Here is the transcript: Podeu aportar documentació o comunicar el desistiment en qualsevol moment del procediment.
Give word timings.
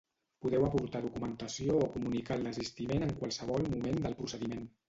Podeu 0.45 0.63
aportar 0.67 1.01
documentació 1.03 1.75
o 1.83 1.91
comunicar 1.97 2.39
el 2.41 2.49
desistiment 2.49 3.09
en 3.09 3.15
qualsevol 3.23 3.73
moment 3.75 4.01
del 4.09 4.19
procediment. 4.25 4.69